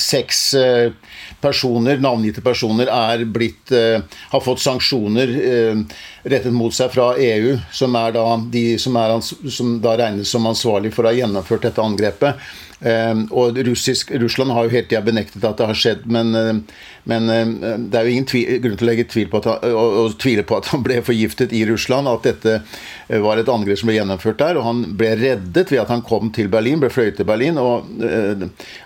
Seks 0.00 0.38
personer, 1.42 2.00
navngitte 2.02 2.44
personer 2.44 2.90
er 2.92 3.24
blitt, 3.24 3.72
har 3.72 4.44
fått 4.44 4.62
sanksjoner 4.62 5.32
rettet 6.26 6.54
mot 6.54 6.74
seg 6.74 6.92
fra 6.94 7.12
EU, 7.20 7.56
som 7.72 7.94
er 7.98 8.14
da 8.16 8.26
de 8.52 8.64
som, 8.82 8.96
er, 8.98 9.16
som 9.22 9.76
da 9.82 9.96
regnes 10.00 10.30
som 10.32 10.46
ansvarlig 10.48 10.92
for 10.94 11.06
å 11.06 11.12
ha 11.12 11.18
gjennomført 11.18 11.68
dette 11.68 11.82
angrepet. 11.82 12.46
Ehm, 12.80 13.24
og 13.32 13.56
russisk, 13.64 14.10
Russland 14.20 14.52
har 14.52 14.66
jo 14.66 14.74
hele 14.74 14.84
tida 14.84 15.00
benektet 15.00 15.44
at 15.48 15.56
det 15.56 15.68
har 15.70 15.78
skjedd, 15.80 16.02
men, 16.12 16.34
eh, 16.36 16.82
men 17.08 17.30
eh, 17.32 17.78
det 17.80 17.96
er 17.96 18.04
jo 18.04 18.12
ingen 18.12 18.28
tvil, 18.28 18.50
grunn 18.60 18.76
til 18.76 18.84
å 18.84 18.90
legge 18.90 19.06
tvil 19.08 19.30
på 19.32 19.40
at 19.40 19.48
han, 19.48 19.72
å, 19.72 19.84
å 20.02 20.10
tvile 20.12 20.44
på 20.44 20.58
at 20.58 20.68
han 20.74 20.84
ble 20.84 20.98
forgiftet 21.06 21.54
i 21.56 21.64
Russland. 21.70 22.10
At 22.10 22.28
dette 22.28 22.58
eh, 22.58 23.22
var 23.24 23.40
et 23.40 23.48
angrep 23.48 23.80
som 23.80 23.88
ble 23.88 23.96
gjennomført 23.96 24.42
der. 24.42 24.60
Og 24.60 24.68
han 24.68 24.84
ble 24.98 25.14
reddet 25.22 25.72
ved 25.72 25.80
at 25.86 25.92
han 25.94 26.04
kom 26.04 26.28
til 26.36 26.52
Berlin, 26.52 26.82
ble 26.82 26.92
fløyet 26.92 27.16
til 27.20 27.28
Berlin 27.28 27.56
og, 27.62 27.88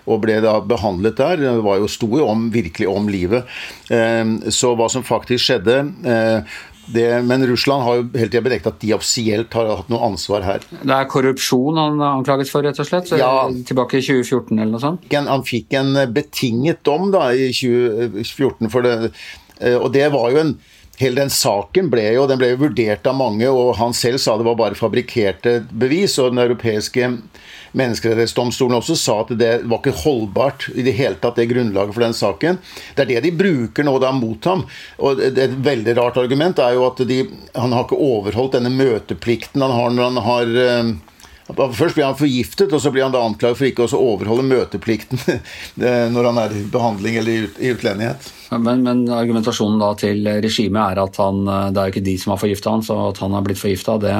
og 0.07 0.23
ble 0.23 0.39
da 0.45 0.55
behandlet 0.63 1.19
der. 1.19 1.43
Det 1.43 1.55
var 1.65 1.81
jo 1.81 1.91
stor 1.91 2.17
om, 2.31 2.49
virkelig 2.53 2.89
om 2.89 3.11
livet. 3.11 3.47
Ehm, 3.93 4.39
så 4.49 4.73
hva 4.79 4.89
som 4.91 5.05
faktisk 5.07 5.49
skjedde 5.49 5.79
det, 6.85 7.21
men 7.23 7.47
Russland 7.47 7.83
har 7.83 7.99
jo 7.99 8.07
hele 8.15 8.29
tida 8.31 8.43
benektet 8.43 8.73
at 8.73 8.81
de 8.81 8.93
offisielt 8.95 9.53
har 9.55 9.69
hatt 9.69 9.91
noe 9.91 10.01
ansvar 10.11 10.43
her. 10.45 10.65
Det 10.81 10.95
er 10.95 11.07
korrupsjon 11.11 11.79
han 11.79 12.01
er 12.01 12.17
anklaget 12.17 12.51
for, 12.51 12.65
rett 12.65 12.79
og 12.81 12.87
slett? 12.87 13.13
Ja, 13.19 13.47
tilbake 13.67 13.99
i 13.99 14.05
2014 14.05 14.57
eller 14.57 14.73
noe 14.73 14.83
sånt? 14.83 15.07
Han 15.13 15.45
fikk 15.47 15.77
en 15.77 15.95
betinget 16.13 16.83
dom 16.87 17.11
da, 17.13 17.29
i 17.31 17.51
2014 17.55 18.71
for 18.73 18.87
det. 18.87 19.13
Eh, 19.59 19.77
og 19.77 19.91
det 19.95 20.11
var 20.13 20.31
jo 20.33 20.45
en 20.45 20.55
Hele 21.01 21.17
den 21.17 21.31
saken 21.33 21.87
ble 21.89 22.03
jo, 22.13 22.27
den 22.29 22.37
ble 22.37 22.51
jo 22.51 22.59
vurdert 22.61 23.07
av 23.09 23.15
mange, 23.17 23.47
og 23.49 23.71
han 23.79 23.95
selv 23.97 24.19
sa 24.21 24.35
det 24.37 24.45
var 24.45 24.57
bare 24.59 24.77
fabrikkerte 24.77 25.55
bevis. 25.73 26.19
og 26.21 26.29
Den 26.29 26.43
europeiske 26.43 27.07
menneskerettighetsdomstolen 27.77 28.77
også 28.79 28.97
sa 28.99 29.17
at 29.23 29.33
det 29.39 29.51
var 29.63 29.79
ikke 29.79 29.95
holdbart 30.03 30.67
i 30.75 30.85
det 30.85 30.95
hele 30.97 31.19
tatt, 31.21 31.39
det 31.39 31.49
grunnlaget 31.51 31.95
for 31.95 32.05
den 32.05 32.15
saken. 32.17 32.59
Det 32.95 33.05
er 33.05 33.13
det 33.13 33.21
de 33.27 33.35
bruker 33.35 33.87
nå 33.87 33.95
da 34.01 34.11
mot 34.15 34.49
ham. 34.49 34.65
Og 34.99 35.21
Et 35.21 35.55
veldig 35.63 35.95
rart 35.97 36.19
argument 36.21 36.59
er 36.59 36.75
jo 36.75 36.87
at 36.89 36.99
de, 37.07 37.23
han 37.55 37.75
har 37.75 37.87
ikke 37.87 38.01
overholdt 38.01 38.57
denne 38.57 38.73
møteplikten 38.73 39.63
han 39.63 39.73
har 39.77 39.95
når 39.95 40.09
han 40.09 40.21
har 40.25 40.59
eh, 40.65 40.91
Først 41.51 41.97
blir 41.97 42.05
han 42.05 42.15
forgiftet, 42.15 42.71
og 42.71 42.79
så 42.79 42.93
blir 42.93 43.03
han 43.03 43.11
da 43.11 43.25
anklaget 43.27 43.57
for 43.59 43.67
ikke 43.67 43.83
å 43.83 43.97
overholde 43.99 44.45
møteplikten 44.47 45.19
når 46.13 46.29
han 46.29 46.39
er 46.39 46.53
i 46.55 46.61
behandling 46.71 47.17
eller 47.19 47.49
i 47.59 47.71
utlendighet. 47.73 48.29
Men, 48.55 48.85
men, 48.85 49.01
argumentasjonen 49.11 49.81
da 49.81 49.89
til 49.99 50.29
regimet 50.45 50.79
er 50.93 51.01
at 51.03 51.19
han, 51.19 51.43
det 51.43 51.81
er 51.81 51.89
jo 51.89 51.95
ikke 51.95 52.05
de 52.07 52.15
som 52.21 52.31
har 52.31 52.39
forgifta 52.39 52.71
han, 52.71 52.85
så 52.87 52.95
at 53.09 53.19
han 53.19 53.35
har 53.35 53.43
blitt 53.43 53.59
forgifta, 53.59 53.97
det 53.99 54.15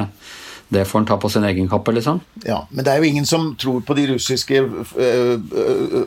det 0.72 0.84
får 0.88 0.98
han 0.98 1.06
ta 1.06 1.16
på 1.20 1.28
sin 1.28 1.44
egen 1.44 1.68
kappe, 1.68 1.92
liksom? 1.92 2.20
Ja, 2.46 2.62
men 2.70 2.84
det 2.84 2.92
er 2.92 3.02
jo 3.02 3.08
ingen 3.10 3.26
som 3.28 3.50
tror 3.60 3.82
på 3.84 3.96
de 3.98 4.06
russiske 4.14 4.62
uh, 4.62 5.34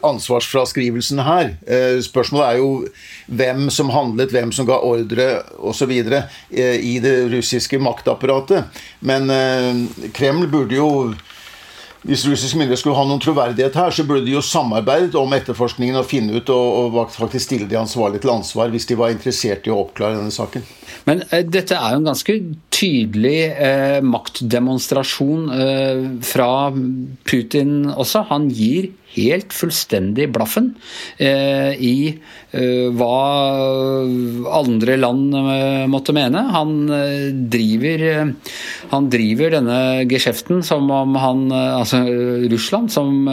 ansvarsfraskrivelsene 0.09 1.25
her. 1.27 1.51
Uh, 1.69 2.01
spørsmålet 2.01 2.47
er 2.47 2.63
jo 2.63 2.71
hvem 3.27 3.69
som 3.69 3.93
handlet, 3.93 4.33
hvem 4.33 4.53
som 4.55 4.65
ga 4.65 4.79
ordre 4.81 5.29
osv. 5.61 5.93
I 5.95 6.97
det 7.03 7.15
russiske 7.33 7.77
maktapparatet. 7.81 8.65
Men 9.05 9.29
Kreml 10.13 10.49
burde 10.49 10.77
jo 10.77 10.89
hvis 12.05 12.25
russiske 12.29 12.57
myndigheter 12.59 12.83
skulle 12.83 12.99
ha 12.99 13.05
noen 13.09 13.21
troverdighet 13.21 13.77
her, 13.79 13.89
så 13.89 14.03
burde 14.05 14.27
de 14.27 14.35
jo 14.35 14.41
samarbeidet 14.45 15.15
om 15.17 15.31
etterforskningen 15.33 15.97
og 15.97 16.05
finne 16.05 16.37
ut 16.37 16.51
og, 16.53 16.97
og 16.99 17.13
faktisk 17.15 17.47
stille 17.47 17.69
de 17.69 17.79
ansvarlige 17.79 18.21
til 18.21 18.33
ansvar 18.35 18.69
hvis 18.73 18.85
de 18.91 18.97
var 18.99 19.13
interessert 19.13 19.65
i 19.65 19.73
å 19.73 19.79
oppklare 19.81 20.19
denne 20.19 20.33
saken. 20.33 20.61
Men 21.05 21.23
eh, 21.29 21.45
dette 21.45 21.77
er 21.77 21.93
jo 21.93 22.01
en 22.01 22.09
ganske 22.11 22.37
tydelig 22.75 23.39
eh, 23.53 24.01
maktdemonstrasjon 24.03 25.49
eh, 25.55 26.03
fra 26.25 26.51
Putin 27.27 27.81
også. 27.93 28.25
Han 28.31 28.49
gir 28.53 28.91
helt 29.15 29.53
fullstendig 29.55 30.25
blaffen 30.35 30.73
eh, 31.23 31.71
i 31.79 32.09
eh, 32.11 32.87
hva 32.91 33.19
andre 34.59 34.97
land 34.99 35.37
måtte 35.87 36.11
mene. 36.15 36.41
Han 36.51 36.73
driver, 37.51 38.03
han 38.91 39.07
driver 39.13 39.55
denne 39.55 39.79
geskjeften 40.11 40.63
som 40.65 40.89
om 40.91 41.15
han 41.21 41.45
Altså 41.55 41.99
Russland 42.49 42.91
som, 42.91 43.27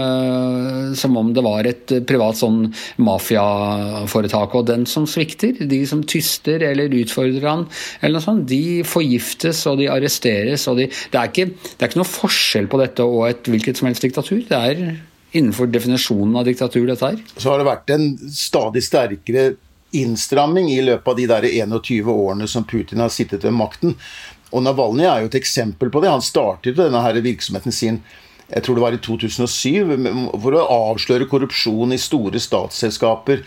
som 0.99 1.17
om 1.19 1.31
det 1.35 1.43
var 1.45 1.67
et 1.69 1.93
privat 2.09 2.39
sånn 2.39 2.67
mafiaforetak. 3.03 4.57
Og 4.59 4.67
den 4.69 4.85
som 4.91 5.07
svikter, 5.09 5.57
de 5.71 5.81
som 5.89 6.03
tyster 6.07 6.63
eller 6.69 6.95
utfordrer 7.03 7.49
han, 7.49 7.62
eller 8.01 8.19
noe 8.19 8.25
sånt, 8.25 8.45
de 8.51 8.83
forgiftes 8.87 9.65
og 9.71 9.81
de 9.83 9.89
arresteres. 9.93 10.67
Og 10.71 10.81
de, 10.81 10.89
det, 10.89 11.19
er 11.19 11.31
ikke, 11.31 11.49
det 11.53 11.79
er 11.79 11.91
ikke 11.91 12.03
noe 12.03 12.13
forskjell 12.13 12.69
på 12.73 12.81
dette 12.83 13.07
og 13.07 13.27
et 13.29 13.51
hvilket 13.53 13.81
som 13.81 13.91
helst 13.91 14.05
diktatur. 14.07 14.41
Det 14.49 14.59
er 14.59 14.85
innenfor 15.33 15.71
definisjonen 15.73 16.37
av 16.39 16.49
diktatur, 16.49 16.87
dette 16.89 17.13
her? 17.13 17.21
Så 17.37 17.53
har 17.53 17.61
det 17.61 17.69
vært 17.69 17.93
en 17.95 18.09
stadig 18.33 18.85
sterkere 18.85 19.53
innstramming 19.97 20.71
i 20.73 20.81
løpet 20.85 21.09
av 21.09 21.19
de 21.19 21.29
der 21.29 21.49
21 21.49 22.09
årene 22.13 22.49
som 22.49 22.65
Putin 22.69 23.03
har 23.05 23.13
sittet 23.13 23.45
ved 23.45 23.57
makten. 23.57 23.97
Og 24.53 24.65
Navalnyj 24.65 25.09
er 25.09 25.23
jo 25.25 25.31
et 25.33 25.41
eksempel 25.41 25.93
på 25.93 26.03
det. 26.05 26.13
Han 26.13 26.25
startet 26.25 26.77
denne 26.77 27.01
her 27.05 27.21
virksomheten 27.25 27.75
sin 27.75 28.03
jeg 28.53 28.67
tror 28.67 28.77
det 28.77 28.83
var 28.83 28.93
i 28.93 29.01
2007, 29.01 29.95
for 30.43 30.57
å 30.59 30.65
avsløre 30.91 31.29
korrupsjon 31.31 31.95
i 31.95 32.01
store 32.01 32.41
statsselskaper. 32.43 33.41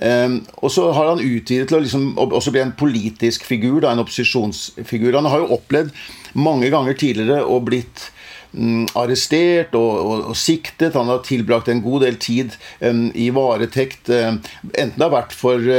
Um, 0.00 0.38
og 0.64 0.72
så 0.72 0.86
har 0.96 1.10
han 1.10 1.20
utvidet 1.20 1.68
til 1.68 1.78
å 1.78 1.82
liksom, 1.84 2.08
også 2.16 2.54
bli 2.54 2.62
en 2.64 2.74
politisk 2.78 3.44
figur, 3.44 3.82
da, 3.84 3.92
en 3.92 4.02
opposisjonsfigur. 4.02 5.12
Han 5.18 5.28
har 5.28 5.44
jo 5.44 5.52
opplevd 5.58 5.92
mange 6.32 6.70
ganger 6.72 6.96
tidligere 6.96 7.44
å 7.44 7.60
blitt 7.64 8.08
Mm, 8.52 8.84
arrestert 9.00 9.72
og, 9.78 9.92
og, 9.96 10.24
og, 10.28 10.36
siktet. 10.36 10.92
Han 10.98 11.08
har 11.08 11.22
tilbrakt 11.24 11.70
en 11.72 11.80
god 11.84 12.04
del 12.04 12.18
tid 12.20 12.56
um, 12.84 13.06
i 13.16 13.30
varetekt, 13.32 14.10
um, 14.12 14.42
enten 14.74 14.98
det 14.98 15.06
har 15.06 15.14
vært 15.14 15.36
for 15.36 15.70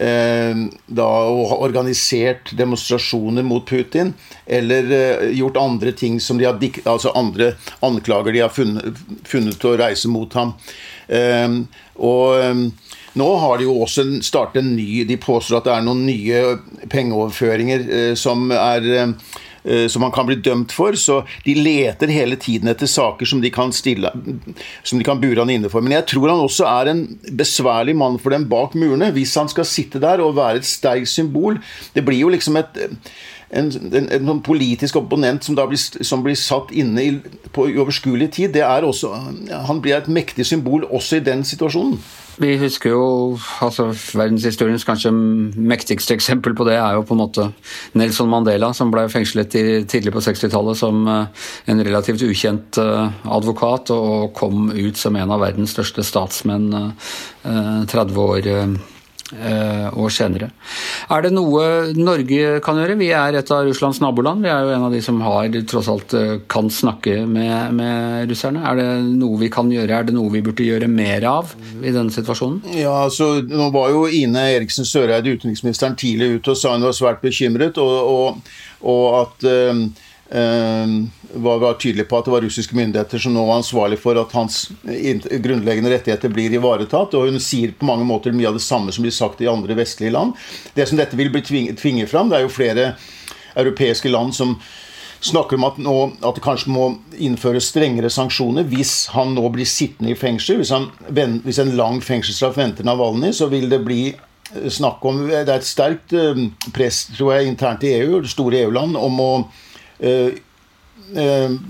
da, 0.00 1.04
å 1.04 1.42
ha 1.50 1.56
organisert 1.60 2.54
demonstrasjoner 2.56 3.44
mot 3.44 3.66
Putin, 3.68 4.14
eller 4.48 4.90
uh, 4.90 5.26
gjort 5.36 5.60
andre 5.60 5.92
ting 5.94 6.18
som 6.24 6.40
de 6.40 6.48
har 6.48 6.58
altså 6.88 7.12
andre 7.14 7.52
anklager 7.84 8.34
de 8.34 8.42
har 8.42 8.54
funnet, 8.54 9.02
funnet 9.28 9.66
å 9.70 9.76
reise 9.78 10.10
mot 10.10 10.34
ham. 10.34 10.56
og 12.00 12.70
nå 13.18 13.28
har 13.42 13.58
de 13.58 13.66
jo 13.66 13.76
også 13.82 14.04
startet 14.22 14.62
en 14.62 14.74
ny 14.76 15.04
De 15.08 15.16
påstår 15.18 15.58
at 15.58 15.66
det 15.66 15.72
er 15.74 15.86
noen 15.86 16.04
nye 16.06 16.42
pengeoverføringer 16.92 17.86
eh, 17.90 18.12
som 18.18 18.50
er 18.54 19.14
Eh, 19.64 19.86
som 19.88 20.02
han 20.02 20.12
kan 20.12 20.26
bli 20.26 20.36
dømt 20.36 20.72
for. 20.72 20.96
Så 20.96 21.22
de 21.44 21.54
leter 21.54 22.08
hele 22.08 22.36
tiden 22.40 22.70
etter 22.72 22.88
saker 22.88 23.28
som 23.28 23.42
de 23.42 23.50
kan, 23.52 23.72
stille, 23.72 24.12
som 24.82 24.98
de 24.98 25.04
kan 25.04 25.20
bure 25.20 25.40
han 25.40 25.52
inne 25.52 25.70
for. 25.72 25.84
Men 25.84 25.98
jeg 25.98 26.06
tror 26.14 26.30
han 26.32 26.44
også 26.44 26.68
er 26.68 26.92
en 26.92 27.02
besværlig 27.36 27.96
mann 27.96 28.18
for 28.22 28.32
dem 28.32 28.48
bak 28.48 28.74
murene. 28.74 29.12
Hvis 29.12 29.36
han 29.36 29.50
skal 29.52 29.68
sitte 29.68 30.00
der 30.00 30.24
og 30.24 30.38
være 30.38 30.62
et 30.62 30.68
sterkt 30.68 31.12
symbol. 31.12 31.60
Det 31.94 32.04
blir 32.06 32.24
jo 32.24 32.32
liksom 32.32 32.56
et 32.60 32.88
en, 33.50 33.66
en, 33.66 34.04
en, 34.14 34.26
sånn 34.28 34.40
politisk 34.46 35.00
opponent 35.00 35.42
som 35.42 35.56
blir, 35.58 35.80
som 36.06 36.20
blir 36.22 36.36
satt 36.38 36.68
inne 36.70 37.02
i, 37.02 37.16
på 37.50 37.64
uoverskuelig 37.66 38.28
tid, 38.36 38.52
det 38.54 38.62
er 38.62 38.86
også, 38.86 39.10
han 39.66 39.80
blir 39.82 39.96
et 39.96 40.06
mektig 40.06 40.46
symbol 40.46 40.86
også 40.86 41.18
i 41.18 41.24
den 41.26 41.42
situasjonen. 41.42 41.98
Vi 42.38 42.52
husker 42.60 42.92
jo 42.92 43.04
altså 43.64 43.88
Verdenshistoriens 43.90 44.84
kanskje 44.86 45.10
mektigste 45.12 46.14
eksempel 46.14 46.54
på 46.56 46.66
det 46.68 46.76
er 46.78 46.94
jo 46.96 47.02
på 47.06 47.16
en 47.16 47.22
måte 47.22 47.46
Nelson 47.98 48.30
Mandela, 48.30 48.70
som 48.76 48.92
ble 48.92 49.06
fengslet 49.12 49.50
tidlig 49.50 50.14
på 50.14 50.22
60-tallet 50.24 50.78
som 50.78 51.02
uh, 51.08 51.48
en 51.66 51.82
relativt 51.84 52.22
ukjent 52.26 52.78
uh, 52.80 53.10
advokat, 53.24 53.90
og 53.94 54.30
kom 54.38 54.70
ut 54.70 55.00
som 55.00 55.18
en 55.18 55.34
av 55.34 55.42
verdens 55.42 55.74
største 55.74 56.04
statsmenn 56.06 56.70
eh, 56.76 57.82
30 57.90 58.18
år 58.20 58.48
Eh, 59.30 59.88
og 59.94 60.10
senere. 60.10 60.48
Er 61.12 61.22
det 61.22 61.30
noe 61.30 61.92
Norge 61.94 62.58
kan 62.64 62.78
gjøre? 62.80 62.96
Vi 62.98 63.12
er 63.14 63.36
et 63.38 63.52
av 63.54 63.62
Russlands 63.66 64.00
naboland. 64.02 64.42
Vi 64.42 64.50
er 64.50 64.66
jo 64.66 64.72
en 64.74 64.86
av 64.88 64.94
de 64.94 65.02
som 65.04 65.20
har, 65.22 65.46
tross 65.70 65.90
alt 65.92 66.14
eh, 66.18 66.32
kan 66.50 66.70
snakke 66.72 67.20
med, 67.30 67.76
med 67.78 68.30
russerne. 68.30 68.64
Er 68.66 68.80
det 68.80 68.88
noe 69.20 69.38
vi 69.38 69.50
kan 69.52 69.70
gjøre? 69.70 70.00
Er 70.00 70.08
det 70.08 70.16
noe 70.16 70.32
vi 70.34 70.42
burde 70.46 70.66
gjøre 70.66 70.90
mer 70.90 71.26
av 71.30 71.54
i 71.78 71.94
denne 71.94 72.10
situasjonen? 72.14 72.74
Ja, 72.74 72.96
altså, 73.04 73.36
Nå 73.46 73.70
var 73.74 73.94
jo 73.94 74.04
Ine 74.10 74.48
Eriksen 74.56 74.88
Søreide, 74.88 75.36
utenriksministeren, 75.38 75.98
tidlig 76.00 76.40
ute 76.40 76.54
og 76.54 76.58
sa 76.58 76.74
hun 76.74 76.88
var 76.88 76.96
svært 76.96 77.22
bekymret, 77.22 77.78
og, 77.78 78.10
og, 78.10 78.54
og 78.90 79.04
at 79.20 79.46
øh, 79.46 79.84
var, 80.30 81.58
var 81.58 81.74
tydelig 81.74 82.08
på 82.08 82.18
at 82.18 82.24
det 82.24 82.30
var 82.30 82.44
russiske 82.44 82.76
myndigheter 82.76 83.18
som 83.18 83.34
nå 83.34 83.42
var 83.46 83.60
ansvarlig 83.60 83.98
for 83.98 84.18
at 84.20 84.34
hans 84.36 84.68
grunnleggende 84.82 85.90
rettigheter 85.90 86.30
blir 86.30 86.54
ivaretatt. 86.54 87.16
Og 87.18 87.30
hun 87.30 87.42
sier 87.42 87.74
på 87.74 87.88
mange 87.88 88.06
måter 88.06 88.34
mye 88.34 88.50
av 88.50 88.58
det 88.58 88.64
samme 88.64 88.94
som 88.94 89.06
blir 89.06 89.14
sagt 89.14 89.42
i 89.42 89.50
andre 89.50 89.74
vestlige 89.78 90.14
land. 90.14 90.36
Det 90.74 90.86
som 90.86 91.00
dette 91.00 91.18
vil 91.18 91.32
bli 91.34 91.42
tvinget 91.42 92.10
fram, 92.10 92.30
det 92.30 92.38
er 92.38 92.46
jo 92.46 92.54
flere 92.54 92.92
europeiske 93.58 94.10
land 94.12 94.34
som 94.36 94.54
snakker 95.20 95.58
om 95.58 95.66
at, 95.68 95.78
nå, 95.82 95.94
at, 96.22 96.38
det 96.38 96.44
kanskje 96.44 96.72
må 96.72 96.84
innføres 97.20 97.68
strengere 97.68 98.08
sanksjoner 98.12 98.64
hvis 98.70 99.10
han 99.12 99.34
nå 99.36 99.44
blir 99.52 99.68
sittende 99.68 100.14
i 100.14 100.18
fengsel. 100.18 100.62
Hvis, 100.62 100.72
han, 100.72 100.88
hvis 101.44 101.60
en 101.60 101.74
lang 101.76 102.00
fengselsstraff 102.04 102.56
venter 102.56 102.86
Navalnyj, 102.88 103.34
så 103.42 103.50
vil 103.52 103.68
det 103.72 103.82
bli 103.84 104.04
snakk 104.50 105.04
om 105.06 105.28
Det 105.28 105.44
er 105.44 105.60
et 105.60 105.66
sterkt 105.66 106.10
eh, 106.16 106.38
press 106.74 107.04
tror 107.12 107.36
jeg, 107.36 107.50
internt 107.52 107.84
i 107.86 107.92
EU, 108.00 108.22
store 108.26 108.64
EU-land, 108.64 108.96
om 108.98 109.20
å 109.22 109.32
Eh, 109.44 109.48
eh, 109.52 109.69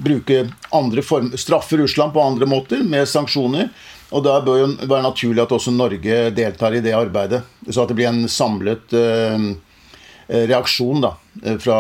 bruke 0.05 0.43
andre 0.77 1.03
form, 1.03 1.31
straffe 1.39 1.79
Russland 1.81 2.13
på 2.13 2.23
andre 2.23 2.47
måter, 2.47 2.83
med 2.85 3.09
sanksjoner. 3.09 3.71
Og 4.11 4.25
da 4.27 4.37
bør 4.43 4.59
jo 4.59 4.69
være 4.83 5.07
naturlig 5.07 5.43
at 5.43 5.53
også 5.55 5.73
Norge 5.75 6.23
deltar 6.35 6.75
i 6.75 6.83
det 6.85 6.95
arbeidet. 6.99 7.43
Så 7.69 7.83
at 7.83 7.91
det 7.91 7.97
blir 7.99 8.11
en 8.11 8.27
samlet 8.31 8.95
uh, 8.97 9.51
reaksjon 10.31 11.05
da, 11.05 11.15
fra 11.63 11.79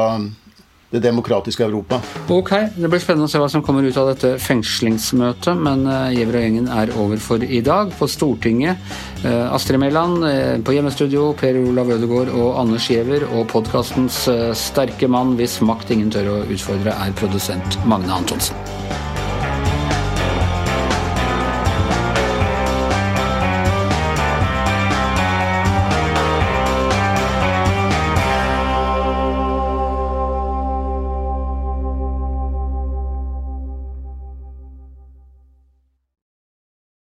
det 0.91 1.03
demokratiske 1.05 1.65
Europa. 1.65 2.01
Ok, 2.29 2.51
Det 2.77 2.89
blir 2.91 3.03
spennende 3.03 3.29
å 3.29 3.31
se 3.31 3.39
hva 3.39 3.49
som 3.51 3.63
kommer 3.63 3.87
ut 3.87 3.97
av 4.01 4.11
dette 4.11 4.33
fengslingsmøtet, 4.43 5.59
men 5.59 5.85
Giæver 6.15 6.39
og 6.39 6.45
gjengen 6.47 6.71
er 6.75 6.95
over 6.99 7.23
for 7.23 7.45
i 7.45 7.61
dag. 7.61 7.93
På 7.99 8.09
Stortinget, 8.11 8.79
Astrid 9.25 9.81
Mæland, 9.81 10.25
på 10.65 10.75
hjemmestudio, 10.75 11.31
Per 11.39 11.61
Olav 11.63 11.93
Ødegaard 11.95 12.33
og 12.35 12.59
Anders 12.61 12.89
Giæver, 12.91 13.29
og 13.31 13.47
podkastens 13.53 14.25
sterke 14.59 15.09
mann 15.09 15.37
hvis 15.39 15.61
makt 15.63 15.95
ingen 15.95 16.11
tør 16.11 16.35
å 16.35 16.41
utfordre, 16.51 16.97
er 16.97 17.15
produsent 17.19 17.79
Magne 17.87 18.19
Antonsen. 18.23 18.59